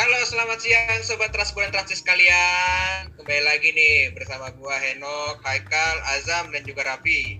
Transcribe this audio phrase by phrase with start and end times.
[0.00, 3.12] Halo, selamat siang sobat Transpuan Transis kalian.
[3.20, 7.36] Kembali lagi nih bersama gua Henok, Haikal, Azam dan juga Rapi.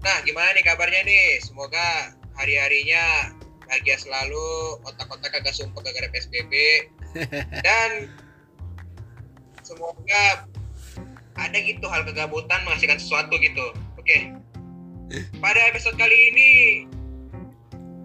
[0.00, 1.44] Nah, gimana nih kabarnya nih?
[1.44, 3.36] Semoga hari-harinya
[3.68, 6.52] bahagia selalu, otak-otak agak sumpah gara-gara PSBB
[7.68, 8.08] dan
[9.60, 10.48] semoga
[11.36, 13.76] ada gitu hal kegabutan menghasilkan sesuatu gitu.
[14.00, 14.32] Oke.
[15.36, 16.52] Pada episode kali ini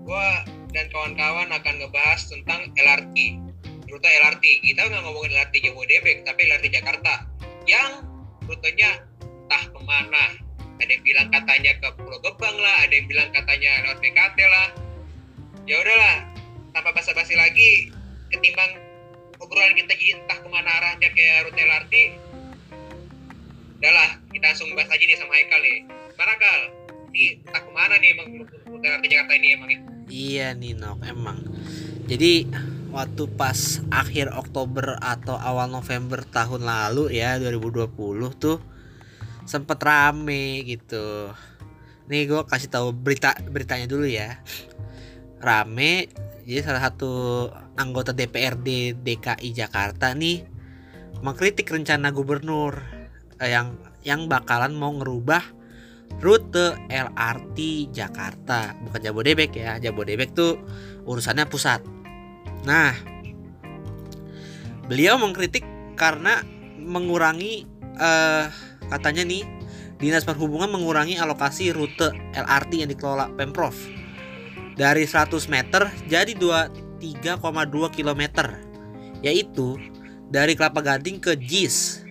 [0.03, 0.43] gua
[0.75, 3.44] dan kawan-kawan akan ngebahas tentang LRT
[3.85, 7.25] rute LRT kita nggak ngomongin LRT Jabodebek tapi LRT Jakarta
[7.69, 8.05] yang
[8.45, 9.01] rutenya
[9.45, 10.25] entah ke mana.
[10.75, 14.67] Ada yang bilang katanya ke Pulau Gebang lah ada yang bilang katanya lewat BKT lah.
[15.65, 16.15] Ya udahlah
[16.75, 17.89] tanpa basa-basi lagi
[18.33, 18.75] ketimbang
[19.39, 21.93] obrolan kita jadi entah ke mana arahnya kayak rute LRT
[23.75, 25.79] udahlah kita langsung bahas aja nih sama Haikal nih.
[26.15, 26.61] Mana Kal?
[27.15, 29.69] Ini entah ke mana nih emang rute LRT Jakarta ini emang
[30.05, 31.37] Iya nih Nok emang.
[32.05, 32.45] Jadi
[32.95, 37.91] waktu pas akhir Oktober atau awal November tahun lalu ya 2020
[38.39, 38.63] tuh
[39.43, 41.35] sempet rame gitu.
[42.07, 44.39] Nih gue kasih tahu berita beritanya dulu ya.
[45.43, 46.07] Rame
[46.47, 47.11] jadi salah satu
[47.75, 50.47] anggota DPRD DKI Jakarta nih
[51.19, 52.79] mengkritik rencana gubernur
[53.43, 53.75] eh, yang
[54.07, 55.43] yang bakalan mau ngerubah
[56.23, 58.71] rute LRT Jakarta.
[58.87, 60.63] Bukan Jabodebek ya Jabodebek tuh
[61.03, 61.94] urusannya pusat
[62.65, 62.97] Nah,
[64.89, 65.63] beliau mengkritik
[65.93, 66.41] karena
[66.81, 67.65] mengurangi
[67.97, 68.49] uh,
[68.89, 69.45] katanya nih
[69.95, 73.73] Dinas Perhubungan mengurangi alokasi rute LRT yang dikelola Pemprov.
[74.75, 78.21] Dari 100 meter jadi 3,2 km
[79.23, 79.79] yaitu
[80.27, 82.03] dari Kelapa Gading ke JIS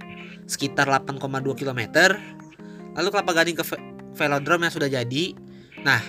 [0.48, 1.20] sekitar 8,2
[1.60, 1.80] km
[2.96, 3.64] lalu Kelapa Gading ke
[4.16, 5.24] velodrome yang sudah jadi.
[5.84, 6.00] Nah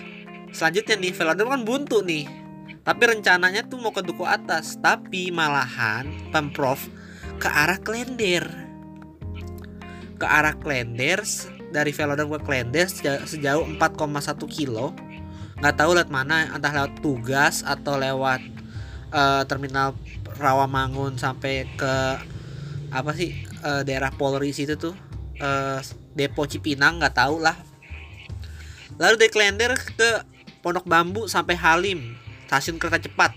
[0.55, 2.44] selanjutnya nih velodrome kan buntu nih
[2.85, 6.77] tapi rencananya tuh mau ke Duku Atas, tapi malahan Pemprov
[7.41, 8.45] ke arah Klender.
[10.21, 11.25] Ke arah Klender
[11.73, 12.85] dari Velodrome ke Klender
[13.25, 14.93] sejauh 4,1 kilo.
[15.57, 18.45] Nggak tahu lewat mana, entah lewat tugas atau lewat
[19.09, 19.97] uh, terminal
[20.37, 21.95] Rawamangun sampai ke
[22.93, 23.33] apa sih
[23.65, 24.93] uh, daerah Polri situ tuh
[25.41, 25.81] uh,
[26.13, 27.57] Depo Cipinang nggak tahu lah.
[29.01, 30.21] Lalu dari Klender ke
[30.61, 33.33] Pondok Bambu sampai Halim stasiun kereta cepat.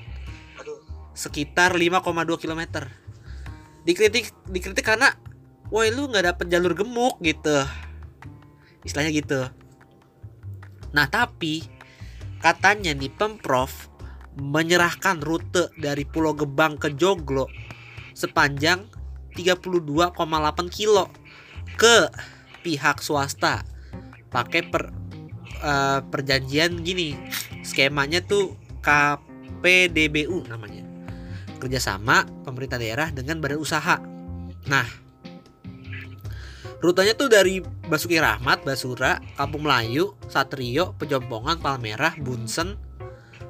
[1.17, 2.05] Sekitar 5,2
[2.39, 2.87] km
[3.83, 5.17] dikritik dikritik karena
[5.73, 7.65] woi lu nggak dapet jalur gemuk gitu.
[8.85, 9.41] Istilahnya gitu.
[10.93, 11.65] Nah tapi
[12.39, 13.73] katanya nih pemprov
[14.39, 17.51] menyerahkan rute dari Pulau Gebang ke Joglo
[18.15, 18.87] sepanjang
[19.35, 20.15] 32,8
[20.71, 21.11] kilo
[21.75, 22.07] ke
[22.63, 23.67] pihak swasta.
[24.29, 24.93] Pakai per
[25.65, 27.17] uh, perjanjian gini
[27.65, 28.55] skemanya tuh
[28.89, 30.81] KPDBU namanya
[31.61, 34.01] kerjasama pemerintah daerah dengan badan usaha
[34.65, 34.89] nah
[36.81, 42.79] rutenya tuh dari Basuki Rahmat, Basura, Kampung Melayu, Satrio, Pejompongan, Palmerah, Bunsen,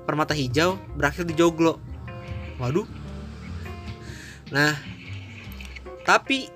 [0.08, 1.76] Permata Hijau, berakhir di Joglo.
[2.56, 2.88] Waduh.
[4.48, 4.72] Nah,
[6.08, 6.48] tapi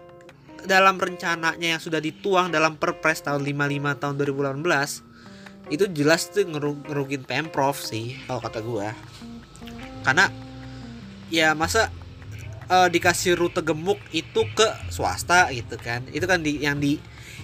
[0.64, 5.11] dalam rencananya yang sudah dituang dalam Perpres tahun 55 tahun 2018
[5.70, 8.88] itu jelas tuh ngerugin pemprov sih kalau kata gue
[10.02, 10.26] karena
[11.30, 11.88] ya masa
[12.68, 16.04] uh, dikasih rute gemuk itu ke swasta gitu kan.
[16.10, 16.96] Itu kan di yang di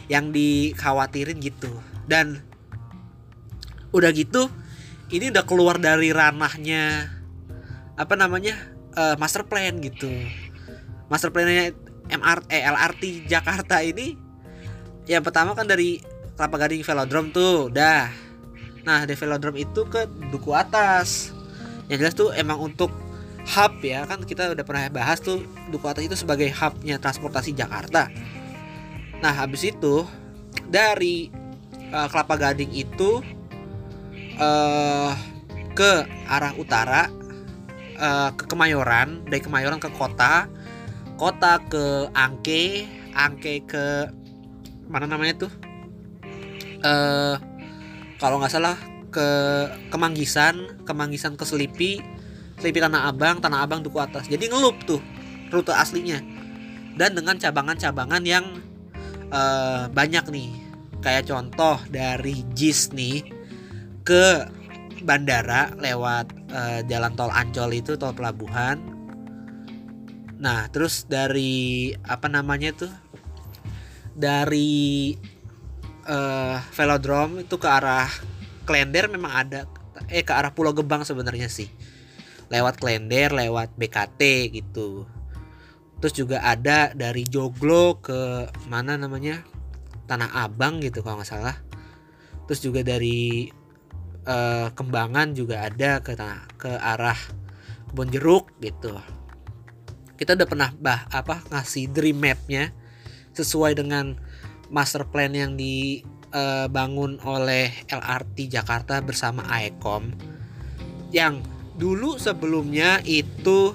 [0.09, 1.71] yang dikhawatirin gitu.
[2.09, 2.41] Dan
[3.93, 4.53] udah gitu
[5.09, 7.09] ini udah keluar dari ranahnya
[7.97, 8.59] apa namanya
[8.97, 10.11] uh, master plan gitu.
[11.09, 11.73] Master plannya
[12.09, 14.17] MRT eh, LRT Jakarta ini
[15.09, 16.05] yang pertama kan dari
[16.39, 18.15] Kelapa Gading Velodrome tuh udah
[18.87, 21.35] nah di Velodrome itu ke Duku Atas.
[21.91, 22.95] Yang jelas tuh emang untuk
[23.43, 25.43] hub ya kan kita udah pernah bahas tuh
[25.75, 28.07] Duku Atas itu sebagai hubnya transportasi Jakarta.
[29.19, 30.07] Nah habis itu
[30.71, 31.27] dari
[31.91, 33.19] uh, Kelapa Gading itu
[34.39, 35.11] uh,
[35.75, 37.11] ke arah utara
[37.99, 40.47] uh, ke Kemayoran dari Kemayoran ke kota
[41.19, 44.07] kota ke Angke Angke ke
[44.87, 45.68] mana namanya tuh
[46.83, 47.37] uh,
[48.19, 48.77] kalau nggak salah
[49.09, 49.29] ke
[49.89, 52.03] Kemanggisan, Kemanggisan ke Selipi,
[52.61, 54.29] Selipi Tanah Abang, Tanah Abang Duku Atas.
[54.29, 55.01] Jadi ngelup tuh
[55.49, 56.21] rute aslinya.
[56.99, 58.45] Dan dengan cabangan-cabangan yang
[59.31, 60.51] uh, banyak nih.
[60.99, 63.23] Kayak contoh dari JIS nih
[64.03, 64.51] ke
[65.07, 68.83] bandara lewat uh, jalan tol Ancol itu tol pelabuhan.
[70.39, 72.93] Nah, terus dari apa namanya tuh?
[74.19, 75.15] Dari
[76.09, 78.09] uh, velodrome itu ke arah
[78.65, 79.65] Klender memang ada
[80.13, 81.69] eh ke arah Pulau Gebang sebenarnya sih.
[82.49, 85.09] Lewat Klender lewat BKT gitu.
[85.99, 89.41] Terus juga ada dari Joglo ke mana namanya?
[90.05, 91.57] Tanah Abang gitu kalau nggak salah.
[92.49, 93.49] Terus juga dari
[94.25, 97.19] eh, Kembangan juga ada ke tanah ke arah
[97.89, 98.97] Kebon Jeruk gitu.
[100.17, 102.73] Kita udah pernah bah apa ngasih dream mapnya
[103.33, 104.17] sesuai dengan
[104.69, 110.13] master plan yang dibangun oleh LRT Jakarta bersama AEKOM
[111.13, 111.41] yang
[111.79, 113.73] dulu sebelumnya itu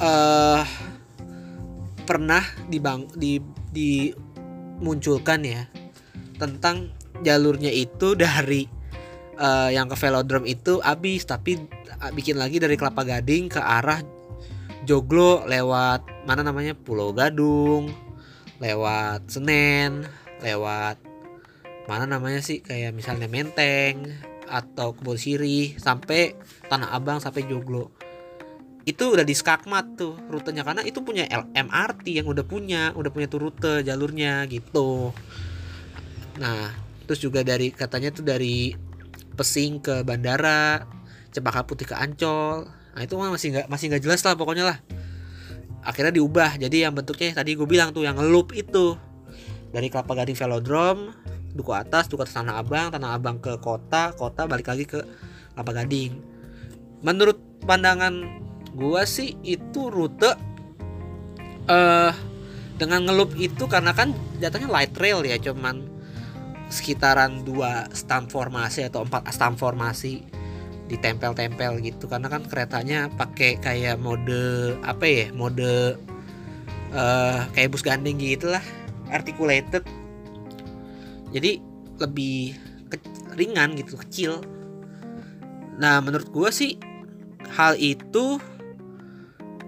[0.00, 0.64] eh
[2.10, 3.38] pernah dibang di
[3.70, 5.62] dimunculkan ya
[6.42, 6.90] tentang
[7.22, 8.66] jalurnya itu dari
[9.38, 11.60] eh, yang ke velodrome itu habis tapi
[12.02, 14.02] ah, bikin lagi dari Kelapa Gading ke arah
[14.88, 18.09] Joglo lewat mana namanya Pulau Gadung
[18.60, 20.04] lewat Senen
[20.44, 21.00] lewat
[21.88, 24.06] mana namanya sih kayak misalnya Menteng
[24.46, 26.38] atau Kebon Sirih sampai
[26.70, 27.90] Tanah Abang sampai Joglo.
[28.86, 33.26] Itu udah di skakmat tuh rutenya karena itu punya MRT yang udah punya udah punya
[33.26, 35.10] tuh rute jalurnya gitu.
[36.38, 36.70] Nah
[37.10, 38.74] terus juga dari katanya tuh dari
[39.34, 40.84] Pesing ke bandara
[41.34, 42.70] Cempaka Putih ke Ancol.
[42.70, 44.78] Nah itu masih nggak masih nggak jelas lah pokoknya lah
[45.84, 46.60] akhirnya diubah.
[46.60, 48.96] Jadi yang bentuknya tadi gue bilang tuh yang loop itu.
[49.70, 51.14] Dari Kelapa Gading Velodrome
[51.54, 54.98] Duku Atas Duku Atas Tanah Abang Tanah Abang ke kota kota balik lagi ke
[55.54, 56.18] Kelapa Gading.
[57.06, 58.42] Menurut pandangan
[58.74, 60.34] gua sih itu rute
[61.70, 62.12] eh
[62.80, 65.84] dengan ngelup itu karena kan jatuhnya light rail ya cuman
[66.72, 70.24] sekitaran dua stamp formasi atau empat stamp formasi
[70.90, 72.10] ditempel-tempel gitu.
[72.10, 75.96] Karena kan keretanya pakai kayak mode apa ya mode
[76.90, 78.62] eh kayak bus gandeng gitu lah
[79.14, 79.86] articulated.
[81.30, 81.62] Jadi
[82.02, 82.58] lebih
[82.90, 84.42] ke- ringan gitu kecil.
[85.78, 86.74] Nah menurut gua sih
[87.54, 88.42] hal itu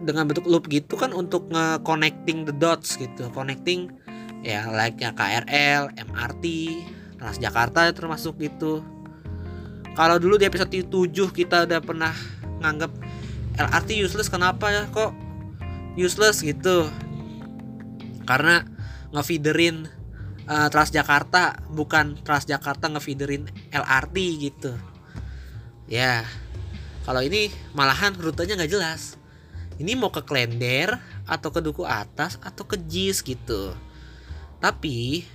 [0.03, 3.31] dengan bentuk loop gitu kan untuk nge-connecting the dots gitu.
[3.31, 3.95] Connecting
[4.43, 6.45] ya like nya KRL, MRT,
[7.23, 8.83] Transjakarta termasuk gitu
[9.93, 10.89] kalau dulu di episode 7
[11.37, 12.15] kita udah pernah
[12.65, 12.93] nganggap
[13.61, 14.89] LRT useless kenapa ya?
[14.89, 15.13] Kok
[16.01, 16.41] useless?
[16.41, 16.89] gitu.
[18.25, 18.65] Karena
[19.13, 19.85] ngefeederin
[20.49, 24.73] uh, Transjakarta bukan Transjakarta ngefeederin LRT gitu.
[25.91, 26.25] Ya
[27.05, 29.21] kalau ini malahan rutenya nggak jelas.
[29.77, 33.75] Ini mau ke Klender atau ke Duku Atas atau ke JIS gitu.
[34.63, 35.27] Tapi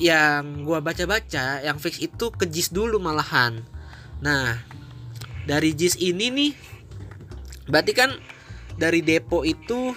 [0.00, 3.60] yang gua baca-baca yang fix itu ke JIS dulu malahan.
[4.24, 4.56] Nah
[5.44, 6.52] dari JIS ini nih
[7.68, 8.10] berarti kan
[8.80, 9.92] dari depo itu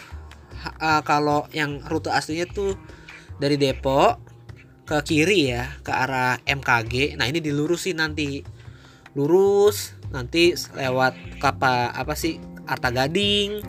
[0.84, 2.76] uh, kalau yang rute aslinya tuh
[3.40, 4.20] dari depo
[4.84, 8.44] ke kiri ya ke arah MKG nah ini dilurusin nanti.
[9.14, 13.62] Lurus nanti lewat kapa apa sih Arta Gading,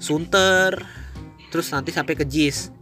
[0.00, 0.80] Sunter,
[1.52, 2.77] terus nanti sampai ke JIS.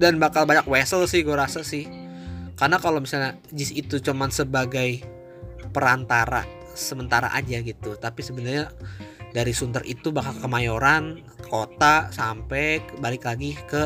[0.00, 1.84] Dan bakal banyak wesel sih gue rasa sih.
[2.56, 5.04] Karena kalau misalnya JIS itu cuman sebagai
[5.76, 8.72] perantara sementara aja gitu, tapi sebenarnya
[9.36, 13.84] dari Sunter itu bakal ke Mayoran, kota sampai balik lagi ke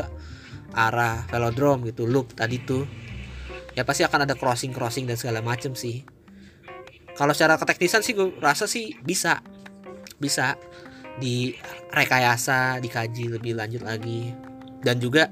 [0.75, 2.87] arah velodrome gitu, loop tadi tuh.
[3.75, 6.07] Ya pasti akan ada crossing-crossing dan segala macem sih.
[7.15, 9.43] Kalau secara keteknisan sih gue rasa sih bisa.
[10.15, 10.55] Bisa
[11.19, 14.31] direkayasa dikaji lebih lanjut lagi.
[14.79, 15.31] Dan juga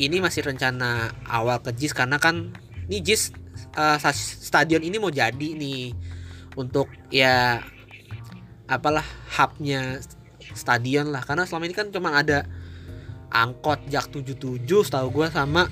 [0.00, 2.56] ini masih rencana awal ke JIS karena kan
[2.88, 3.36] ini JIS
[4.00, 5.92] stas- stadion ini mau jadi nih
[6.56, 7.60] untuk ya
[8.64, 9.04] apalah
[9.36, 10.00] hubnya
[10.56, 12.48] stadion lah karena selama ini kan cuma ada
[13.30, 15.70] angkot jak 77 setahu gue sama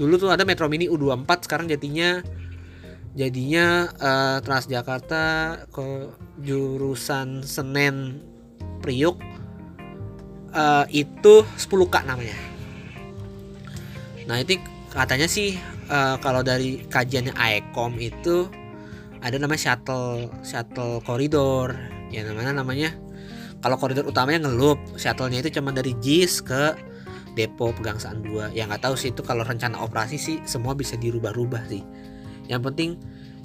[0.00, 2.24] dulu tuh ada Metro Mini U24 sekarang jadinya
[3.14, 5.24] jadinya eh, Transjakarta
[5.70, 5.88] ke
[6.40, 8.24] jurusan Senen
[8.80, 9.20] Priuk
[10.50, 12.49] eh, itu 10K namanya.
[14.30, 14.62] Nah, itu
[14.94, 15.58] katanya sih
[15.90, 18.46] eh, kalau dari kajiannya AEKOM itu
[19.18, 21.74] ada namanya shuttle shuttle koridor.
[22.14, 22.94] Ya namanya namanya
[23.60, 26.78] kalau koridor utamanya ngelup, shuttle-nya itu cuma dari JIS ke
[27.36, 28.56] depo Pegangsaan 2.
[28.56, 31.84] Ya nggak tahu sih itu kalau rencana operasi sih semua bisa dirubah-rubah sih.
[32.48, 32.90] Yang penting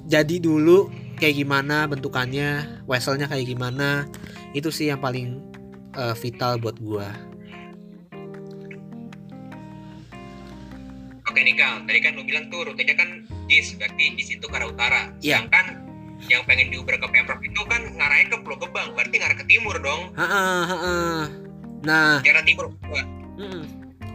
[0.06, 0.88] jadi dulu
[1.18, 4.08] kayak gimana bentukannya, weselnya kayak gimana.
[4.56, 5.42] Itu sih yang paling
[5.98, 7.12] eh, vital buat gua.
[11.36, 13.20] Oke nih Kal, tadi kan lu bilang tuh rutenya kan
[13.52, 15.12] JIS, berarti JIS itu ke arah utara.
[15.20, 15.44] Iya.
[15.44, 15.84] Sedangkan
[16.32, 19.76] yang pengen diuber ke Pemprov itu kan ngarahnya ke Pulau Gebang, berarti ngarah ke timur
[19.84, 20.16] dong.
[20.16, 20.96] Ha-ha, ha-ha.
[21.84, 22.72] Nah, Daerah timur.
[22.88, 23.04] Gua.
[23.36, 23.62] mm,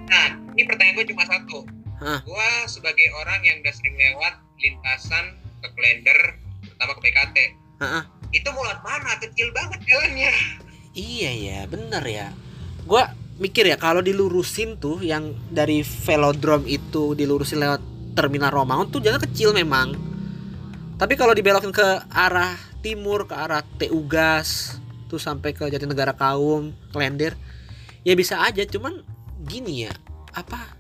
[0.10, 1.62] Nah, ini pertanyaan gue cuma satu.
[2.01, 2.25] Hah?
[2.25, 7.38] Gua sebagai orang yang udah sering lewat lintasan ke Klender, terutama ke BKT.
[7.86, 8.01] ha-ha.
[8.34, 10.34] itu mau lewat mana kecil banget jalannya
[10.98, 12.34] Iya ya, bener ya.
[12.90, 17.82] Gua mikir ya kalau dilurusin tuh yang dari velodrome itu dilurusin lewat
[18.14, 19.98] terminal Romangun tuh jalan kecil memang.
[21.02, 22.54] Tapi kalau dibelokin ke arah
[22.86, 24.78] timur ke arah TU Gas
[25.10, 27.34] tuh sampai ke Jatinegara Kaum, Klender,
[28.06, 28.62] ya bisa aja.
[28.70, 29.02] Cuman
[29.42, 29.94] gini ya,
[30.38, 30.78] apa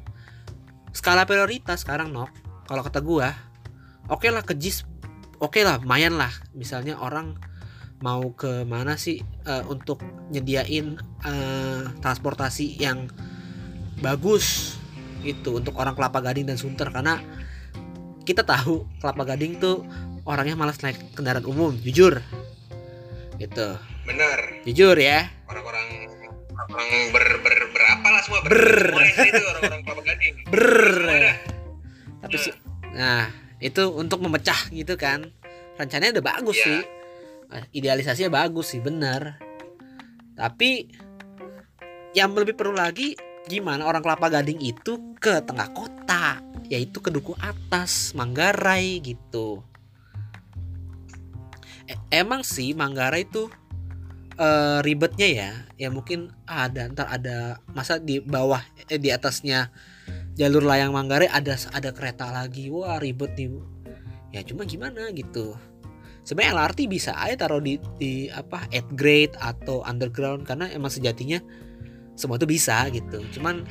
[0.93, 2.29] skala prioritas sekarang nok.
[2.69, 3.33] Kalau kata gua
[4.05, 4.85] oke lah ke JIS
[5.41, 6.29] oke lah lumayan lah.
[6.53, 7.41] Misalnya orang
[8.01, 10.01] mau ke mana sih eh, untuk
[10.33, 13.05] nyediain eh, transportasi yang
[14.01, 14.77] bagus
[15.21, 16.89] gitu untuk orang Kelapa Gading dan Sunter.
[16.89, 17.21] Karena
[18.25, 19.85] kita tahu Kelapa Gading tuh
[20.25, 22.21] orangnya malas naik kendaraan umum jujur.
[23.37, 23.67] Gitu.
[24.05, 24.65] Bener.
[24.65, 25.29] Jujur ya.
[25.49, 26.09] Orang-orang
[26.61, 28.93] orang ber, ber berapa lah semua ber, Ber.
[28.93, 30.35] orang-orang kelapa gading.
[30.47, 30.71] Ber
[32.21, 32.53] tapi sih
[32.93, 33.25] nah
[33.57, 35.25] itu untuk memecah gitu kan.
[35.81, 36.65] Rencananya udah bagus Iya.
[36.65, 36.79] sih
[37.75, 39.37] idealisasinya bagus sih bener
[40.35, 40.89] tapi
[42.11, 43.15] yang lebih perlu lagi
[43.47, 46.39] gimana orang kelapa gading itu ke tengah kota
[46.71, 49.59] yaitu ke duku atas Manggarai gitu.
[51.83, 53.51] E- emang sih Manggarai itu
[54.39, 59.67] eh, ribetnya ya ya mungkin ada ntar ada masa di bawah eh, di atasnya
[60.39, 63.51] jalur layang Manggarai ada ada kereta lagi wah ribet nih
[64.31, 65.59] ya cuma gimana gitu
[66.21, 71.41] sebenarnya LRT bisa aja taruh di di apa at grade atau underground karena emang sejatinya
[72.13, 73.23] semua itu bisa gitu.
[73.33, 73.65] Cuman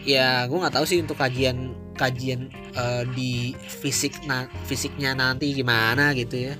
[0.00, 6.16] ya gue nggak tahu sih untuk kajian kajian eh, di fisik na fisiknya nanti gimana
[6.16, 6.54] gitu ya.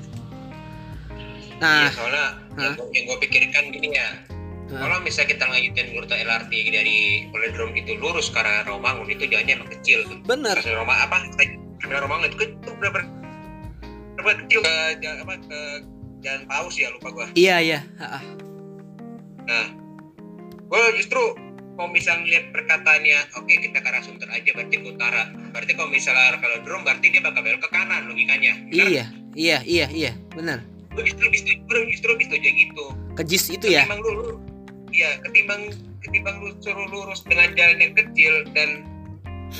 [1.60, 2.26] Nah Iya, soalnya
[2.56, 4.08] yang, gua- yang gue pikirkan gini ya.
[4.70, 4.86] Hah?
[4.86, 9.58] kalau misalnya kita lanjutin rute LRT dari Velodrome itu lurus ke arah Romangun itu jalannya
[9.58, 10.54] emang kecil bener.
[10.62, 13.02] Stasiun Roma apa terminal Romangun itu kan itu bener
[14.20, 14.74] bener kecil ke
[15.20, 15.60] apa ke
[16.20, 17.26] jalan paus ya lupa gua.
[17.32, 18.20] Iya iya Ha-ha.
[19.44, 19.66] nah
[20.66, 21.20] gua justru
[21.74, 25.22] kalau misalnya ngeliat perkataannya oke kita ke arah Sunter aja berarti ke utara.
[25.50, 28.52] Berarti kalau misalnya velodrome berarti dia bakal belok ke kanan logikanya.
[28.68, 28.86] Benar?
[28.86, 30.60] iya iya iya iya bener
[30.90, 31.24] Gua justru
[31.64, 32.84] gua justru lebih setuju yang gitu.
[33.14, 33.86] Ke JIS itu ya?
[33.86, 34.40] Ketimbang lu lu-
[34.90, 35.62] iya ketimbang
[36.02, 38.84] ketimbang lu suruh lurus dengan jalan yang kecil dan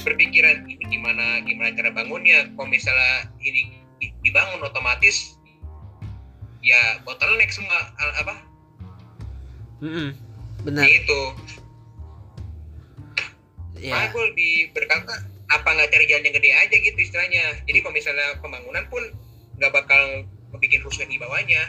[0.03, 2.51] berpikiran ini gimana gimana cara bangunnya?
[2.53, 3.80] Kalau misalnya ini
[4.31, 5.35] dibangun otomatis
[6.63, 8.35] ya bottleneck semua al- apa?
[9.81, 10.09] Mm-mm.
[10.63, 11.21] bener itu.
[13.81, 13.97] Ya.
[13.97, 15.15] Makanya gue lebih berkata
[15.51, 17.45] apa nggak cari jalan yang gede aja gitu istilahnya.
[17.65, 19.03] Jadi kalau misalnya pembangunan pun
[19.57, 20.29] nggak bakal
[20.61, 21.65] bikin rusuh di bawahnya.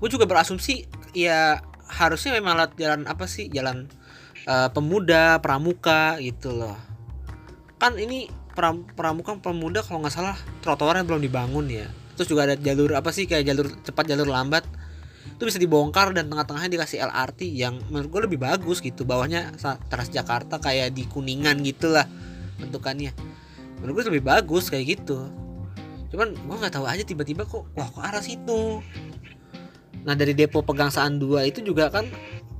[0.00, 3.86] Gue juga berasumsi ya harusnya memang lewat jalan apa sih jalan
[4.48, 6.80] eh, pemuda pramuka gitu loh.
[7.76, 11.90] Kan ini pram- pramuka pemuda kalau nggak salah trotoarnya belum dibangun ya.
[12.14, 14.62] Terus juga ada jalur apa sih kayak jalur cepat jalur lambat.
[15.34, 19.02] Itu bisa dibongkar dan tengah-tengahnya dikasih LRT yang menurut gue lebih bagus gitu.
[19.02, 22.06] Bawahnya sa- Transjakarta kayak di kuningan gitulah
[22.62, 23.10] bentukannya.
[23.82, 25.26] Menurut gue lebih bagus kayak gitu.
[26.14, 28.78] Cuman gue nggak tahu aja tiba-tiba kok wah kok arah situ?
[30.06, 32.06] Nah dari depo pegangsaan 2 itu juga kan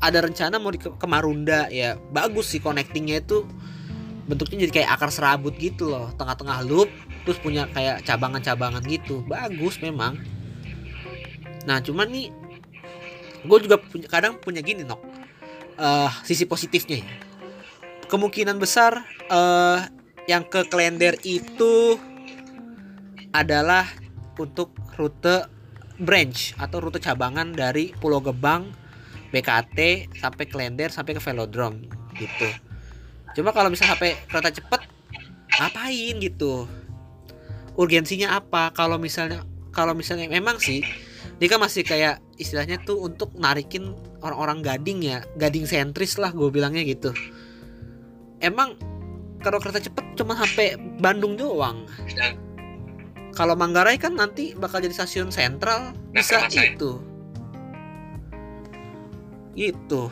[0.02, 1.94] ada rencana mau di ke Marunda ya.
[2.10, 3.46] Bagus sih connectingnya itu
[4.24, 6.12] bentuknya jadi kayak akar serabut gitu loh.
[6.16, 6.88] Tengah-tengah loop
[7.24, 9.24] terus punya kayak cabangan-cabangan gitu.
[9.24, 10.20] Bagus memang.
[11.64, 12.28] Nah cuman nih
[13.44, 15.00] gue juga punya, kadang punya gini nok.
[15.74, 17.08] Eh, sisi positifnya ya.
[18.08, 19.80] Kemungkinan besar eh
[20.24, 22.00] yang ke Klender itu
[23.34, 23.84] adalah
[24.40, 25.50] untuk rute
[26.00, 28.72] branch atau rute cabangan dari Pulau Gebang,
[29.34, 32.48] BKT sampai Klender sampai ke Velodrome gitu.
[33.34, 34.80] Cuma kalau misalnya sampai kereta cepet
[35.58, 36.70] ngapain gitu?
[37.74, 38.70] Urgensinya apa?
[38.70, 39.42] Kalau misalnya
[39.74, 40.86] kalau misalnya memang sih
[41.42, 43.90] dia kan masih kayak istilahnya tuh untuk narikin
[44.22, 47.10] orang-orang gading ya, gading sentris lah gue bilangnya gitu.
[48.38, 48.78] Emang
[49.42, 51.84] kalau kereta cepet cuma sampai Bandung doang.
[52.16, 52.32] Nah,
[53.34, 57.02] Kalau Manggarai kan nanti bakal jadi stasiun sentral Nah, bisa itu.
[59.58, 60.02] Gitu.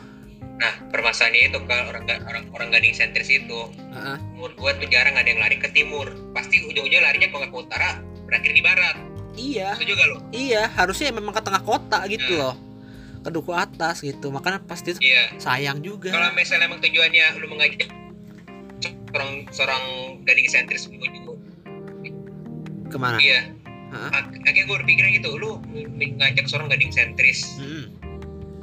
[0.53, 4.17] Nah permasalahannya itu kalau orang orang orang gading sentris itu Heeh.
[4.33, 7.97] menurut gua tuh jarang ada yang lari ke timur pasti ujung-ujungnya larinya kalau ke utara
[8.23, 8.95] berakhir di barat
[9.33, 12.37] Iya, itu juga lo iya harusnya memang ke tengah kota gitu Hmm.
[12.39, 12.55] loh.
[13.19, 14.29] Ke duku atas gitu.
[14.29, 16.13] Makanya pasti iya sayang juga.
[16.13, 17.89] kalau misalnya emang tujuannya lu mengajak
[19.09, 19.83] seorang seorang
[20.21, 21.33] gading sentris menuju
[22.89, 23.17] Ke mana?
[23.17, 23.49] iya
[23.89, 24.09] Hah?
[24.11, 25.57] Ak- akhirnya gue berpikir gitu lu
[25.89, 27.89] mengajak seorang gading sentris Mm-mm.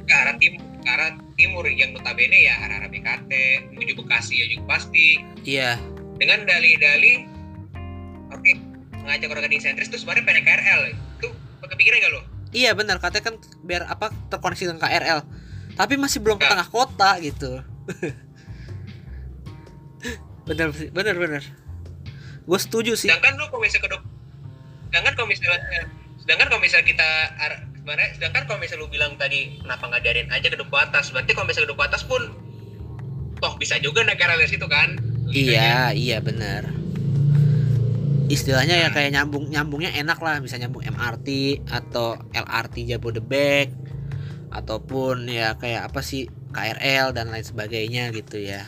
[0.01, 3.31] ke arah timur ke arah timur yang notabene ya arah arah BKT
[3.71, 5.19] menuju Bekasi ya juga pasti.
[5.41, 5.79] Iya,
[6.15, 7.17] dengan dalih-dalih
[8.29, 8.51] oke
[9.01, 11.27] mengajak orang gading sentris itu sebenarnya pengen KRL itu
[11.61, 12.21] kepikiran gak lo
[12.51, 12.97] iya benar.
[12.97, 15.19] Katanya kan biar apa terkoneksi dengan KRL
[15.73, 16.51] tapi masih belum ke Ya.
[16.53, 17.63] tengah kota gitu.
[20.41, 21.43] Bener bener bener
[22.41, 23.07] gue setuju sih.
[23.07, 24.03] Sedangkan lu kalau misalnya ke dok
[24.91, 25.57] sedangkan kalau misalnya
[26.19, 27.09] sedangkan kalau misalnya kita
[27.81, 31.09] sebenarnya sedangkan kalau misalnya lu bilang tadi kenapa nggak diarin aja ke duku atas?
[31.09, 32.21] Berarti kalau misalnya ke duku atas pun
[33.41, 35.01] toh bisa juga KRL dari situ kan?
[35.33, 36.81] Iya iya bener
[38.31, 40.39] istilahnya ya kayak nyambung nyambungnya enak lah.
[40.39, 43.75] Bisa nyambung MRT atau LRT Jabodebek
[44.51, 48.63] ataupun ya kayak apa sih KRL dan lain sebagainya gitu ya.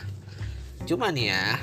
[0.84, 1.56] Cuman ya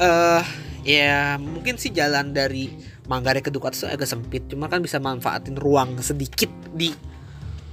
[0.00, 0.44] eh
[0.88, 2.72] ya mungkin sih jalan dari
[3.10, 6.94] Manggarai ke Duku agak sempit cuma kan bisa manfaatin ruang sedikit di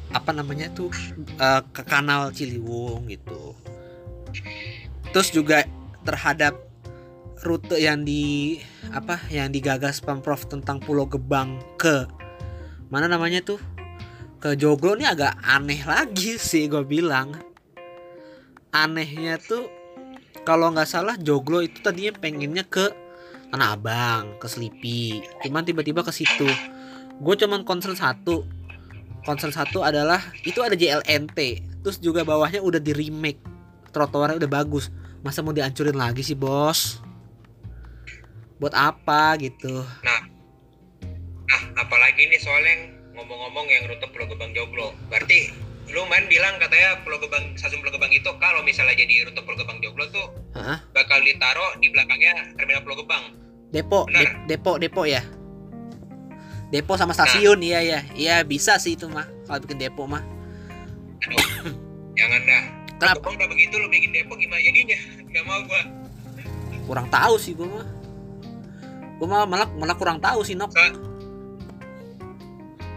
[0.09, 0.89] apa namanya tuh
[1.37, 3.53] eh, ke kanal Ciliwung gitu.
[5.13, 5.65] Terus juga
[6.01, 6.57] terhadap
[7.45, 8.57] rute yang di
[8.91, 12.09] apa yang digagas pemprov tentang Pulau Gebang ke
[12.89, 13.61] mana namanya tuh?
[14.39, 17.37] Ke Joglo ini agak aneh lagi sih gue bilang.
[18.73, 19.69] Anehnya tuh
[20.41, 22.89] kalau nggak salah Joglo itu tadinya pengennya ke
[23.49, 26.45] Tanah Abang ke Selipi cuman tiba-tiba ke situ.
[27.19, 28.45] Gue cuman concern satu.
[29.25, 31.37] Concern satu adalah itu ada JLNT
[31.83, 33.41] terus juga bawahnya udah di remake.
[33.89, 34.93] Trotoarnya udah bagus.
[35.25, 37.01] Masa mau dihancurin lagi sih bos?
[38.61, 39.81] Buat apa gitu.
[40.05, 40.21] Nah.
[41.49, 44.93] Nah apalagi nih soalnya ngomong-ngomong yang rute Pulau Gebang Joglo.
[45.09, 49.41] Berarti lu main bilang katanya Pulau Gebang stasiun Pulau Gebang itu kalau misalnya jadi rute
[49.41, 50.77] Pulau Gebang Joglo tuh Hah?
[50.91, 53.23] bakal ditaruh di belakangnya terminal Pulau Gebang.
[53.69, 55.21] Depo de- depo depo ya?
[56.69, 60.21] Depo sama stasiun iya ya iya bisa sih itu mah kalau bikin depo mah.
[61.19, 61.73] Aduh,
[62.17, 62.63] jangan dah.
[62.99, 63.31] Kenapa?
[63.31, 64.97] Udah begitu lu bikin Depok gimana jadinya?
[65.29, 65.81] Nggak mau gua.
[66.83, 67.87] Kurang tahu sih gue mah.
[69.17, 70.69] Gue malah malah malah kurang tahu sih nok.
[70.69, 71.07] So-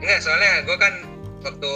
[0.02, 0.94] Enggak, soalnya gue kan
[1.40, 1.72] waktu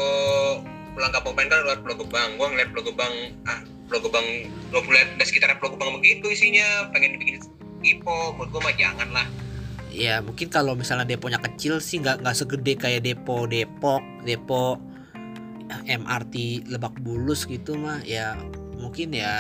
[0.97, 2.41] pulang kampung main kan lewat Pulau Gebang.
[2.41, 6.89] Gue ngeliat Pulau Gebang, ah Pulau Gebang, gue ngeliat di sekitar Pulau Gebang begitu isinya,
[6.91, 7.45] pengen dibikin
[7.85, 9.29] Ipo, menurut gue mah jangan lah.
[9.97, 14.77] ya mungkin kalau misalnya deponya kecil sih nggak nggak segede kayak depo Depok depo
[15.89, 18.37] MRT Lebak Bulus gitu mah ya
[18.77, 19.33] mungkin ya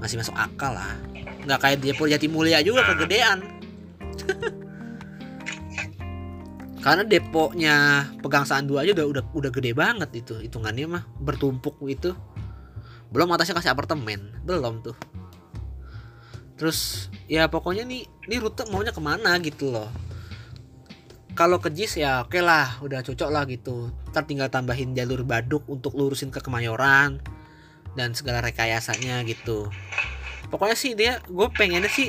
[0.00, 0.96] masih masuk akal lah
[1.44, 3.44] nggak kayak depo Jatimulya juga kegedean
[6.88, 7.76] karena deponya
[8.24, 11.04] pegangsaan dua aja udah udah udah gede banget itu hitungannya mah.
[11.20, 12.16] Bertumpuk itu.
[13.12, 14.32] Belum atasnya kasih apartemen.
[14.40, 14.96] Belum tuh.
[16.56, 19.92] Terus ya pokoknya nih ini rute maunya ke mana gitu loh.
[21.36, 23.92] Kalau ke JIS ya oke lah udah cocok lah gitu.
[24.08, 27.20] Ntar tinggal tambahin jalur baduk untuk lurusin ke Kemayoran
[28.00, 29.68] dan segala rekayasanya gitu.
[30.48, 32.08] Pokoknya sih dia gue pengennya sih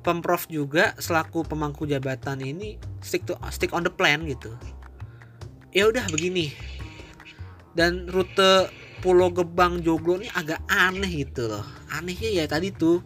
[0.00, 4.52] pemprov juga selaku pemangku jabatan ini stick to stick on the plan gitu.
[5.70, 6.50] Ya udah begini.
[7.76, 8.68] Dan rute
[9.00, 11.64] Pulau Gebang Joglo ini agak aneh gitu loh.
[11.88, 13.00] Anehnya ya tadi tuh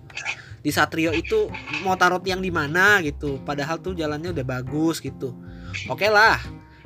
[0.65, 1.53] di Satrio itu
[1.85, 3.39] mau taruh tiang di mana gitu.
[3.45, 5.37] Padahal tuh jalannya udah bagus gitu.
[5.87, 6.41] Oke lah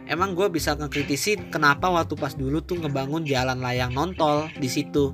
[0.09, 5.13] emang gue bisa ngekritisi kenapa waktu pas dulu tuh ngebangun jalan layang nontol di situ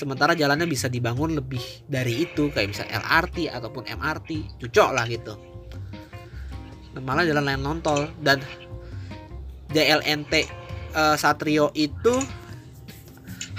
[0.00, 5.36] sementara jalannya bisa dibangun lebih dari itu kayak misal LRT ataupun MRT cocok lah gitu.
[6.96, 8.08] Malah jalan layang nontol.
[8.24, 8.40] Dan
[9.70, 10.34] JLNT
[10.96, 12.16] eh, Satrio itu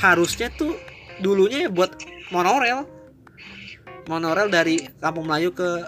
[0.01, 0.73] harusnya tuh
[1.21, 1.93] dulunya ya buat
[2.33, 2.89] monorel
[4.09, 5.85] monorel dari Kampung Melayu ke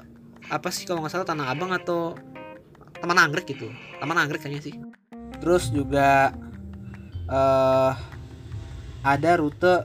[0.53, 2.13] apa sih kalau nggak salah Tanah Abang atau
[3.01, 3.67] Taman Anggrek gitu.
[3.97, 4.75] Taman Anggrek kayaknya sih.
[5.41, 6.31] Terus juga
[7.27, 7.91] eh
[9.03, 9.83] ada rute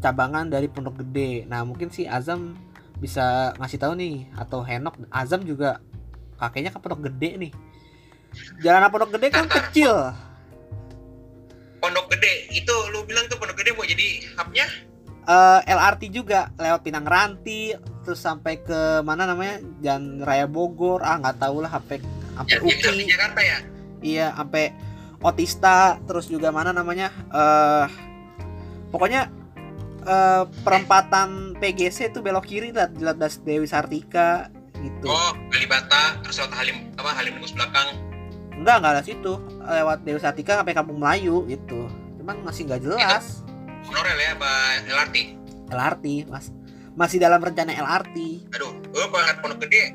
[0.00, 1.44] cabangan dari Pondok Gede.
[1.46, 2.56] Nah mungkin si Azam
[3.00, 5.80] bisa ngasih tahu nih atau Henok Azam juga
[6.40, 7.52] kakeknya ke Pondok Gede nih.
[8.64, 9.92] Jalan Pondok Gede kan kecil.
[11.80, 14.66] Pondok Gede, itu lu bilang tuh Pondok Gede mau jadi hubnya?
[15.20, 19.60] eh LRT juga lewat Pinang Ranti terus sampai ke mana namanya?
[19.78, 21.04] Jalan Raya Bogor.
[21.04, 22.00] Ah nggak tahu lah sampai
[22.34, 23.58] sampai UPI Jakarta ya?
[24.00, 24.72] iya sampai
[25.20, 27.12] Otista terus juga mana namanya?
[27.30, 27.86] Eh
[28.90, 29.28] pokoknya
[30.10, 36.36] eh perempatan PGC itu belok kiri lah di Das Dewi Sartika gitu Oh, Kalibata, terus
[36.36, 37.94] lewat Halim, apa Halim Negus belakang.
[38.52, 41.86] enggak enggak ada situ lewat Dewi Sartika sampai Kampung Melayu gitu
[42.18, 43.40] cuman masih nggak jelas
[43.82, 44.52] Monorel ya, apa
[44.84, 45.16] LRT?
[45.68, 46.50] LRT mas
[46.92, 48.16] masih dalam rencana LRT
[48.52, 49.94] Aduh, lu kalau lihat Pondok Gede,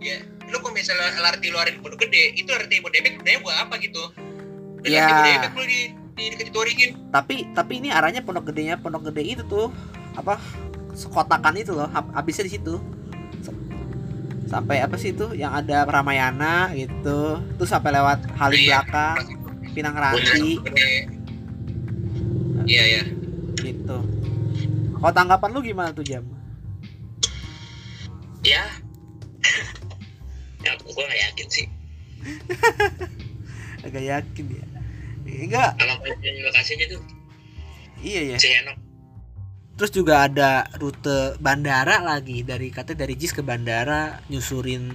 [0.00, 3.56] ya lu kalau misalnya LRT lu ada di Pondok Gede, itu LRT Bodebek sebenarnya buat
[3.60, 4.02] apa gitu?
[4.80, 5.04] Dan Ya.
[5.04, 5.80] LRT Bodebek lu di,
[6.18, 6.90] di touringin.
[7.08, 9.70] tapi tapi ini arahnya pondok gedenya pondok gede itu tuh
[10.12, 10.34] apa
[10.92, 12.74] sekotakan itu loh hab- habisnya di situ
[14.44, 18.68] sampai apa sih itu yang ada Ramayana gitu terus sampai lewat Halim Iya.
[18.80, 19.16] belakang
[19.68, 20.56] Pinang Ranti.
[22.64, 23.02] Iya ya.
[23.58, 23.98] gitu
[24.96, 26.24] kalau tanggapan lu gimana tuh jam
[28.40, 28.64] Ya.
[30.64, 31.66] ya gue gak yakin sih.
[33.86, 34.64] agak yakin ya
[35.28, 35.94] enggak Kalau
[36.48, 37.02] lokasinya tuh
[38.00, 38.74] iya ya
[39.78, 44.90] terus juga ada rute bandara lagi dari katanya dari JIS ke bandara nyusurin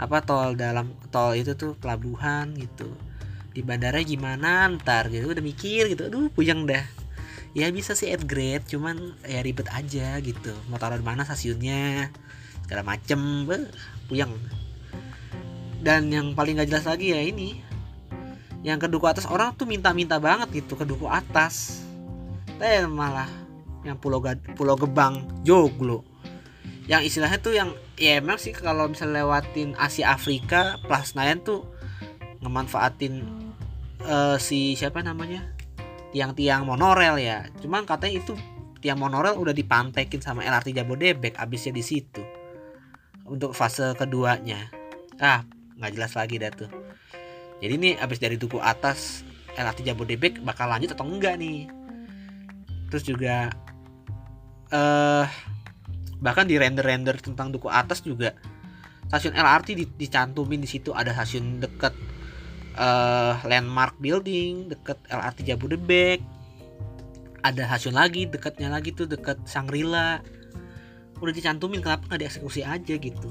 [0.00, 2.88] apa tol dalam tol itu tuh pelabuhan gitu.
[3.52, 6.08] Di bandara gimana ntar gitu udah mikir gitu.
[6.08, 6.82] Aduh puyeng dah.
[7.52, 10.56] Ya bisa sih at grade cuman ya ribet aja gitu.
[10.72, 12.08] Mau taruh di mana stasiunnya
[12.64, 13.44] segala macem
[14.08, 14.32] puyeng.
[15.84, 17.60] Dan yang paling gak jelas lagi ya ini
[18.60, 21.80] yang ke duku atas orang tuh minta-minta banget gitu ke duku atas.
[22.60, 23.28] Eh malah
[23.88, 26.04] yang pulau Gad- pulau Gebang Joglo.
[26.84, 31.64] Yang istilahnya tuh yang ya emang sih kalau misalnya lewatin Asia Afrika plus Nine tuh
[32.44, 33.24] ngemanfaatin
[34.04, 35.56] eh, si siapa namanya?
[36.12, 37.48] Tiang-tiang monorel ya.
[37.64, 38.36] Cuman katanya itu
[38.84, 42.20] tiang monorel udah dipantekin sama LRT Jabodebek abisnya di situ.
[43.24, 44.68] Untuk fase keduanya.
[45.16, 45.48] Ah
[45.80, 46.89] nggak jelas lagi dah tuh
[47.60, 49.20] jadi nih abis dari duku atas
[49.52, 51.68] LRT Jabodebek bakal lanjut atau enggak nih?
[52.88, 53.52] Terus juga
[54.72, 55.26] eh
[56.20, 58.36] bahkan di render-render tentang duku atas juga
[59.08, 60.96] stasiun LRT di- dicantumin di situ.
[60.96, 61.92] Ada stasiun deket
[62.80, 66.24] eh landmark building deket LRT Jabodebek.
[67.44, 70.24] Ada stasiun lagi dekatnya lagi tuh deket Sangrila.
[71.20, 73.30] Udah dicantumin kenapa nggak dieksekusi aja gitu?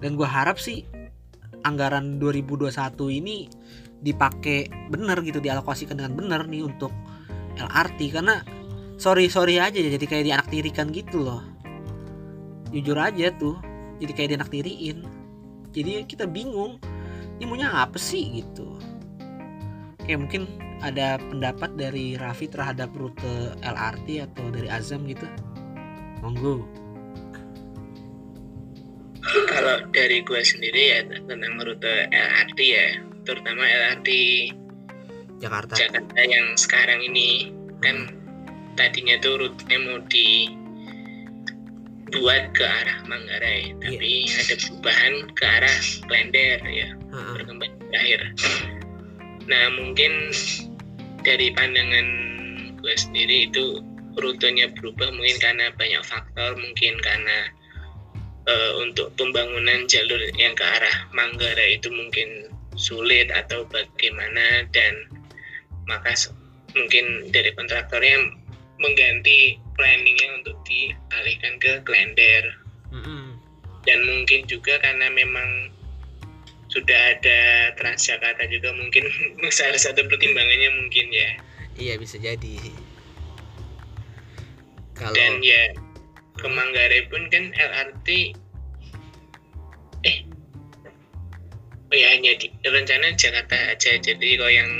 [0.00, 0.88] Dan gua harap sih
[1.66, 2.72] anggaran 2021
[3.20, 3.48] ini
[4.00, 6.92] dipakai bener gitu dialokasikan dengan bener nih untuk
[7.60, 8.40] LRT karena
[8.96, 11.42] sorry sorry aja ya, jadi kayak dianaktirikan gitu loh.
[12.72, 13.58] Jujur aja tuh
[14.00, 14.98] jadi kayak dianaktiriin
[15.70, 16.82] jadi kita bingung
[17.38, 18.76] ini maunya apa sih gitu.
[20.04, 20.42] Kayak mungkin
[20.80, 25.28] ada pendapat dari Raffi terhadap rute LRT atau dari Azam gitu?
[26.20, 26.64] Monggo
[29.50, 32.88] kalau dari gue sendiri ya tentang rute LRT ya
[33.24, 34.08] terutama LRT
[35.40, 35.72] Jakarta.
[35.72, 37.48] Jakarta yang sekarang ini.
[37.80, 38.20] Kan
[38.80, 40.56] tadinya tuh rutenya mau dibuat
[42.56, 45.76] ke arah Manggarai tapi ada perubahan ke arah
[46.08, 47.32] Klender ya Heeh.
[47.36, 48.20] berkembang terakhir
[49.48, 50.32] nah mungkin
[51.20, 52.06] dari pandangan
[52.80, 53.84] gue sendiri itu
[54.16, 57.52] rutenya berubah mungkin karena banyak faktor mungkin karena
[58.46, 62.48] eh, untuk pembangunan jalur yang ke arah Manggarai itu mungkin
[62.78, 64.94] sulit atau bagaimana dan
[65.84, 66.14] maka
[66.72, 68.30] mungkin dari kontraktornya
[68.80, 72.44] mengganti planningnya untuk dialihkan ke Klender.
[73.84, 75.72] Dan mungkin juga karena memang
[76.70, 77.40] sudah ada
[77.74, 79.04] Transjakarta juga mungkin
[79.58, 81.30] salah satu pertimbangannya mungkin ya.
[81.76, 82.56] Iya bisa jadi.
[84.94, 85.72] Kalau dan ya
[86.40, 88.08] ke Manggarai pun kan LRT
[90.08, 90.16] eh
[91.92, 94.70] oh ya hanya di rencana Jakarta aja jadi kalau yang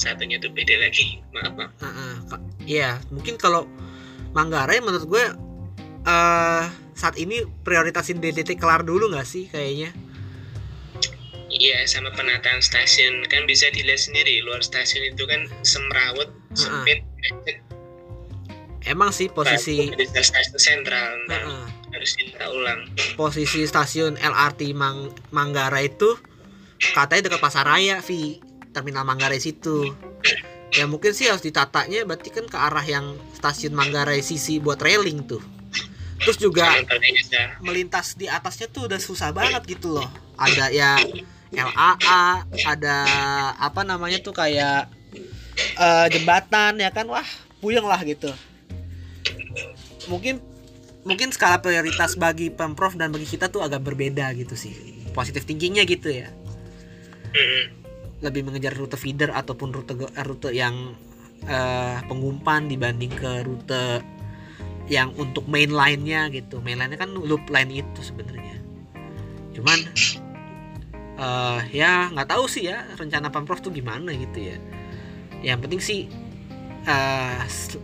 [0.00, 2.40] satunya tuh beda lagi maaf maaf Heeh, Kak.
[2.64, 3.68] Iya, mungkin kalau
[4.32, 5.24] Manggarai menurut gue
[6.02, 6.64] eh
[6.96, 9.92] saat ini prioritasin DDT kelar dulu nggak sih kayaknya?
[11.52, 17.60] Iya sama penataan stasiun kan bisa dilihat sendiri luar stasiun itu kan semrawut sempit macet.
[18.82, 21.64] Emang sih posisi stasiun sentral Heeh,
[21.94, 22.80] harus kita ulang
[23.14, 26.18] posisi stasiun LRT Mang Manggarai itu
[26.90, 28.42] katanya dekat Pasaraya, Vi.
[28.74, 29.92] Terminal Manggarai situ.
[30.72, 35.28] Ya mungkin sih harus ditatanya berarti kan ke arah yang stasiun Manggarai sisi buat railing
[35.28, 35.44] tuh.
[36.22, 36.70] Terus juga
[37.60, 40.08] melintas di atasnya tuh udah susah banget gitu loh.
[40.40, 40.96] Ada ya
[41.52, 42.24] LAA,
[42.64, 42.96] ada
[43.60, 44.88] apa namanya tuh kayak
[45.76, 47.26] eh, jembatan ya kan, wah
[47.60, 48.32] puyeng lah gitu.
[50.10, 50.42] Mungkin
[51.02, 54.74] mungkin skala prioritas bagi pemprov dan bagi kita tuh agak berbeda gitu sih.
[55.12, 56.30] Positif thinkingnya gitu ya.
[58.22, 60.94] Lebih mengejar rute feeder ataupun rute eh, rute yang
[61.46, 64.02] eh, pengumpan dibanding ke rute
[64.90, 66.62] yang untuk main line-nya gitu.
[66.62, 68.58] Main line-nya kan loop line itu sebenarnya.
[69.54, 69.78] Cuman
[71.12, 74.56] eh ya nggak tahu sih ya rencana pemprov tuh gimana gitu ya.
[75.42, 76.00] Yang penting sih
[77.46, 77.78] s-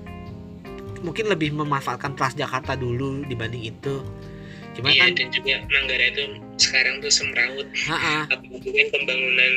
[1.03, 4.03] mungkin lebih memanfaatkan Transjakarta dulu dibanding itu.
[4.79, 6.23] Cuman Iya kan dan juga Manggarai itu
[6.63, 7.67] sekarang tuh semrawut.
[7.91, 9.55] Apalagi kan pembangunan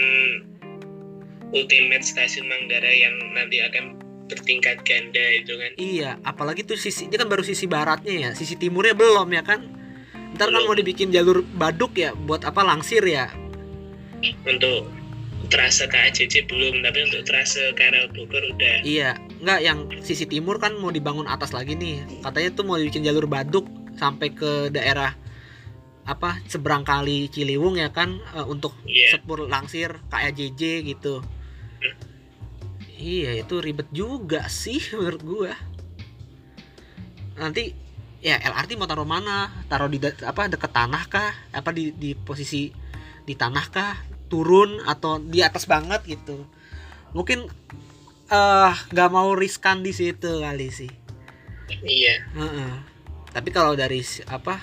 [1.54, 4.02] ultimate stasiun Manggarai yang nanti akan
[4.32, 5.72] bertingkat ganda itu kan.
[5.76, 9.62] Iya, apalagi tuh sisi dia kan baru sisi baratnya ya, sisi timurnya belum ya kan.
[10.32, 13.28] ntar kan mau dibikin jalur baduk ya buat apa langsir ya?
[14.48, 14.88] Untuk
[15.52, 17.84] trase ke ACC belum tapi untuk trase ke
[18.16, 18.80] Bogor udah.
[18.88, 22.22] Iya nggak yang sisi timur kan mau dibangun atas lagi nih.
[22.22, 23.66] Katanya tuh mau dibikin jalur baduk
[23.98, 25.18] sampai ke daerah
[26.02, 29.14] apa seberang kali Ciliwung ya kan eh, untuk iya.
[29.14, 31.26] sepur langsir KAJJ gitu.
[33.02, 35.54] Iya itu ribet juga sih menurut gua.
[37.42, 37.74] Nanti
[38.22, 39.50] ya LRT mau taruh mana?
[39.66, 41.34] Taruh di de- apa deket tanah kah?
[41.50, 42.70] Apa di di posisi
[43.26, 43.94] di tanah kah?
[44.30, 46.46] Turun atau di atas banget gitu.
[47.12, 47.50] Mungkin
[48.32, 50.92] eh nggak mau riskan di situ kali sih
[51.84, 52.92] iya Heeh.
[53.32, 54.60] Tapi kalau dari apa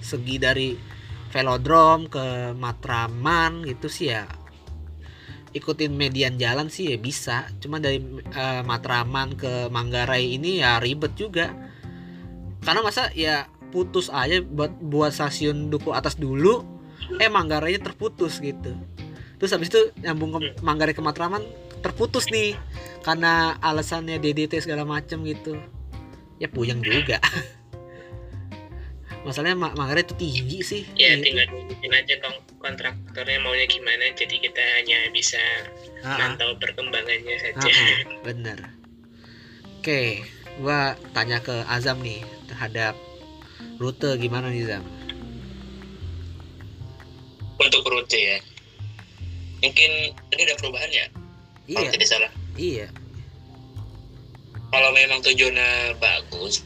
[0.00, 0.72] segi dari
[1.28, 2.26] velodrome ke
[2.56, 4.24] Matraman gitu sih ya
[5.52, 7.48] ikutin median jalan sih ya bisa.
[7.60, 8.00] Cuma dari
[8.32, 11.52] eh, Matraman ke Manggarai ini ya ribet juga.
[12.64, 16.64] Karena masa ya putus aja buat buat stasiun Duku atas dulu
[17.20, 18.72] eh Manggarainya terputus gitu.
[19.36, 21.44] Terus habis itu nyambung ke Manggarai ke Matraman
[21.84, 22.56] terputus nih
[23.04, 25.56] karena alasannya DDT segala macem gitu.
[26.36, 27.16] Ya puyeng juga.
[29.26, 30.82] Masalahnya Ma- Manggarai itu tinggi sih.
[30.94, 31.34] Ya gitu.
[31.34, 35.42] tinggal nungguin aja kon- kontraktornya maunya gimana jadi kita hanya bisa
[36.06, 37.66] Ah, ah, mantau perkembangannya saja.
[37.66, 38.58] Ah, bener.
[39.82, 40.22] Oke
[40.62, 42.94] gua tanya ke Azam nih terhadap
[43.82, 44.84] rute gimana nih Zam?
[47.58, 48.38] Untuk rute ya.
[49.64, 49.90] Mungkin
[50.30, 51.06] tadi ada perubahan ya
[51.66, 51.90] iya.
[51.92, 52.30] Tidak salah.
[52.56, 52.86] Iya.
[54.70, 56.62] Kalau memang tujuannya bagus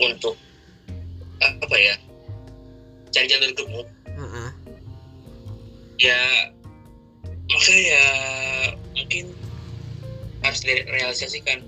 [0.00, 0.34] untuk
[1.42, 1.94] apa ya
[3.10, 4.50] cari jalur gemuk Ah, ah.
[5.98, 6.18] ya
[7.50, 8.04] maka ya
[8.94, 9.24] mungkin
[10.42, 11.58] harus direalisasikan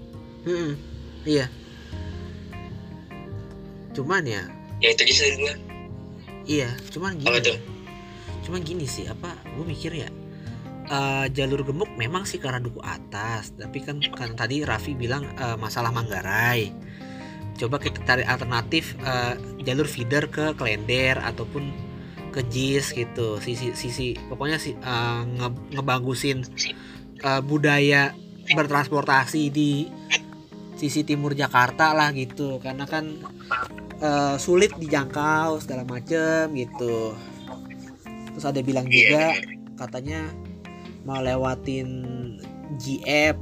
[0.46, 0.78] Mm-mm.
[1.26, 1.46] iya.
[3.94, 4.42] Cuman ya.
[4.82, 5.54] Ya itu aja dari gue
[6.44, 7.56] iya cuman gini.
[8.44, 10.08] cuman gini sih apa gue mikir ya
[10.88, 13.52] eh, jalur gemuk memang sih karena duku atas.
[13.56, 16.72] Tapi kan kan tadi Raffi bilang eh, masalah Manggarai.
[17.54, 21.70] Coba kita cari alternatif eh, jalur feeder ke Klender ataupun
[22.34, 23.38] ke JIS gitu.
[23.38, 26.42] Sisi sisi pokoknya si eh, nge- ngebagusin
[27.22, 28.10] eh, budaya
[28.44, 29.88] bertransportasi di
[30.74, 32.58] sisi timur Jakarta lah gitu.
[32.58, 33.06] Karena kan
[34.02, 37.14] eh, sulit dijangkau segala macem gitu.
[38.34, 39.38] Terus ada bilang juga
[39.78, 40.26] katanya
[41.04, 41.88] mau lewatin
[42.80, 43.36] GF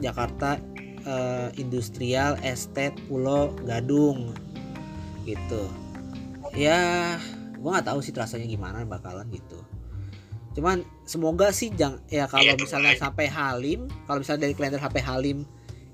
[0.00, 0.56] Jakarta
[1.04, 4.32] eh, Industrial Estate Pulau Gadung
[5.28, 5.68] gitu.
[6.56, 7.16] Ya
[7.60, 9.60] gua nggak tahu sih rasanya gimana bakalan gitu.
[10.56, 13.02] Cuman semoga sih jang ya kalau Iya, misalnya doain.
[13.06, 15.46] sampai Halim kalau misalnya dari Klender sampai Halim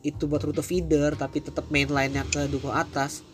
[0.07, 3.27] itu buat rute feeder tapi tetap main line-nya ke Duku Atas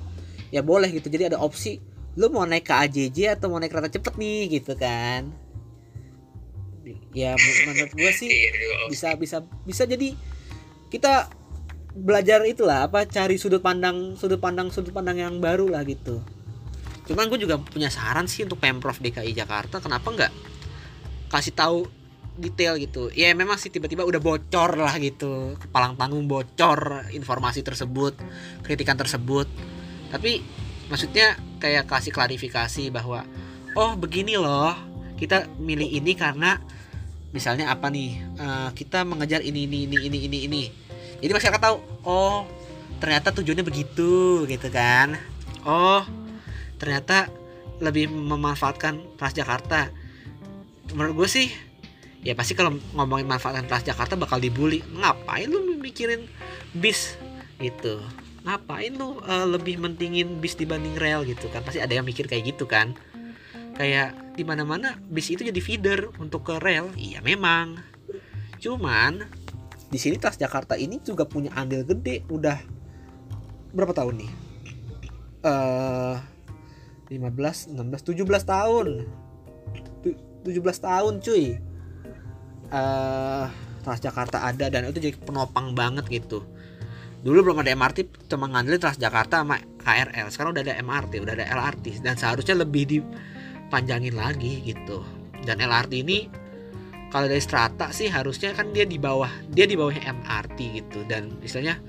[0.51, 1.12] ya boleh gitu.
[1.12, 1.79] Jadi ada opsi
[2.17, 5.33] lu mau naik ke AJJ atau mau naik kereta cepet nih gitu kan
[7.12, 8.77] ya men- menurut gue sih Iya, juga.
[8.90, 10.14] bisa bisa bisa jadi
[10.88, 11.31] kita
[11.92, 16.21] belajar itulah apa cari sudut pandang sudut pandang sudut pandang yang baru lah gitu.
[17.05, 20.33] Cuman gue juga punya saran sih untuk pemprov DKI Jakarta kenapa nggak
[21.29, 21.85] kasih tahu
[22.33, 23.12] detail gitu.
[23.12, 28.16] Ya memang sih tiba-tiba udah bocor lah gitu kepalang tanggung bocor informasi tersebut
[28.64, 29.45] kritikan tersebut.
[30.09, 30.40] Tapi
[30.88, 33.25] maksudnya kayak kasih klarifikasi bahwa
[33.77, 34.73] oh begini loh
[35.23, 36.59] kita milih ini karena
[37.31, 38.19] misalnya apa nih?
[38.19, 40.63] Eh, kita mengejar ini ini ini ini ini ini.
[41.23, 42.43] Jadi masyarakat tahu oh
[42.99, 45.15] ternyata tujuannya begitu gitu kan?
[45.63, 46.03] Oh
[46.83, 47.31] ternyata
[47.79, 49.95] lebih memanfaatkan Transjakarta.
[50.91, 51.49] Menurut gue sih
[52.27, 54.83] ya pasti kalau ngomongin manfaatan Transjakarta bakal dibully.
[54.91, 56.27] Ngapain lu mikirin
[56.75, 57.15] bis?
[57.63, 58.03] Gitu.
[58.43, 61.63] Ngapain lu eh, lebih mentingin bis dibanding rel gitu kan?
[61.63, 62.99] Pasti ada yang mikir kayak gitu kan
[63.77, 66.89] kayak di mana mana bis itu jadi feeder untuk ke rel.
[66.97, 67.81] Iya memang.
[68.63, 69.27] Cuman
[69.93, 72.25] di sini Transjakarta ini juga punya andil gede.
[72.29, 72.57] Udah
[73.73, 74.33] berapa tahun nih?
[75.45, 76.17] Eh
[77.13, 78.87] 15 16 17 tahun.
[80.01, 81.45] Tu- 17 tahun cuy.
[82.73, 83.47] Eh
[83.83, 86.47] Transjakarta ada dan itu jadi penopang banget gitu.
[87.23, 91.47] Dulu belum ada MRT cuma ngandelin Transjakarta sama KRL sekarang udah ada MRT udah ada
[91.51, 93.03] LRT dan seharusnya lebih
[93.73, 95.01] dipanjangin lagi gitu.
[95.49, 96.29] Dan LRT ini
[97.09, 101.09] kalau dari strata sih harusnya kan dia di bawah dia di bawah MRT gitu.
[101.09, 101.81] Dan istilahnya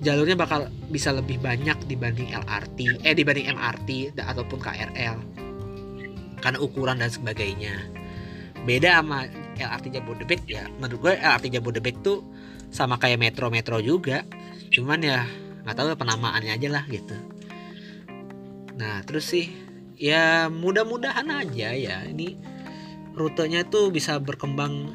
[0.00, 5.16] jalurnya bakal bisa lebih banyak dibanding LRT eh dibanding MRT ataupun KRL
[6.40, 7.84] karena ukuran dan sebagainya.
[8.64, 9.28] Beda sama
[9.60, 10.64] LRT Jabodebek ya.
[10.80, 12.24] Menurut gue LRT Jabodebek tuh
[12.72, 14.24] sama kayak metro-metro juga.
[14.72, 15.28] Cuman ya
[15.68, 17.12] nggak tahu ya penamaannya aja lah gitu.
[18.80, 19.63] Nah, terus sih
[19.94, 22.38] ya mudah-mudahan aja ya ini
[23.14, 24.90] rutenya tuh bisa berkembang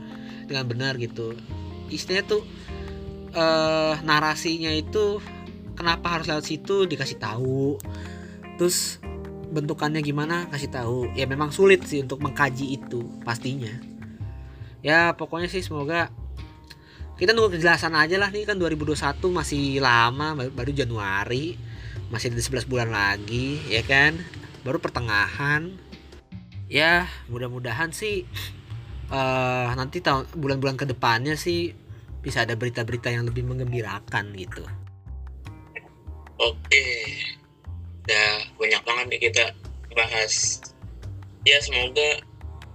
[0.45, 1.33] dengan benar gitu.
[1.87, 2.43] Istilahnya tuh
[3.33, 5.23] eh narasinya itu
[5.77, 7.79] kenapa harus lewat situ dikasih tahu.
[8.59, 8.99] Terus
[9.49, 10.99] bentukannya gimana kasih tahu.
[11.15, 13.71] Ya memang sulit sih untuk mengkaji itu pastinya.
[14.83, 16.11] Ya pokoknya sih semoga
[17.19, 18.95] kita nunggu kejelasan aja lah nih kan 2021
[19.27, 21.59] masih lama baru, Januari
[22.07, 24.15] masih ada 11 bulan lagi ya kan
[24.65, 25.75] baru pertengahan
[26.69, 28.25] ya mudah-mudahan sih
[29.09, 31.73] eh nanti tahun bulan-bulan ke depannya sih
[32.19, 34.61] bisa ada berita-berita yang lebih menggembirakan gitu
[36.39, 36.87] Oke,
[38.07, 39.51] udah banyak banget nih kita
[39.91, 40.63] bahas.
[41.43, 42.23] Ya semoga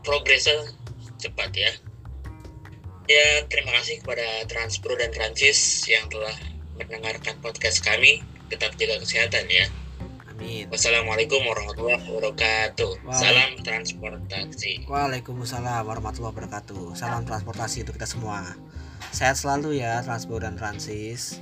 [0.05, 0.68] progresnya
[1.16, 1.73] cepat ya.
[3.09, 6.37] Ya terima kasih kepada Transpro dan Transis yang telah
[6.77, 8.20] mendengarkan podcast kami.
[8.53, 9.64] Tetap jaga kesehatan ya.
[10.35, 13.07] Amin Wassalamualaikum warahmatullahi wabarakatuh.
[13.07, 13.23] Waalaikumsalam.
[13.23, 14.73] Salam transportasi.
[14.90, 18.59] Waalaikumsalam warahmatullahi wabarakatuh salam transportasi untuk kita semua
[19.14, 21.38] sehat selalu ya transport dan transis